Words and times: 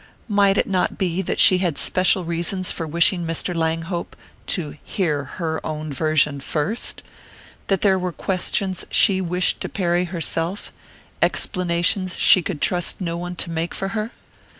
Might 0.27 0.57
it 0.57 0.65
not 0.65 0.97
be 0.97 1.21
that 1.21 1.37
she 1.37 1.59
had 1.59 1.77
special 1.77 2.23
reasons 2.25 2.71
for 2.71 2.87
wishing 2.87 3.23
Mr. 3.23 3.53
Langhope 3.55 4.15
to 4.47 4.75
hear 4.83 5.25
her 5.37 5.63
own 5.63 5.93
version 5.93 6.39
first 6.39 7.03
that 7.67 7.81
there 7.81 7.99
were 7.99 8.11
questions 8.11 8.83
she 8.89 9.21
wished 9.21 9.61
to 9.61 9.69
parry 9.69 10.05
herself, 10.05 10.73
explanations 11.21 12.17
she 12.17 12.41
could 12.41 12.61
trust 12.61 12.99
no 12.99 13.15
one 13.15 13.35
to 13.35 13.51
make 13.51 13.75
for 13.75 13.89
her? 13.89 14.09